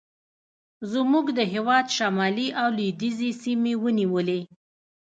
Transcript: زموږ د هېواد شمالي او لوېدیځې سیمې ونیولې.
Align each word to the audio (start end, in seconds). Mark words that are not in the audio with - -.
زموږ 0.91 1.25
د 1.37 1.39
هېواد 1.53 1.85
شمالي 1.97 2.47
او 2.61 2.67
لوېدیځې 2.77 3.29
سیمې 3.43 3.73
ونیولې. 3.83 4.41